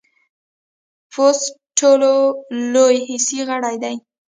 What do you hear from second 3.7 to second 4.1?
دی.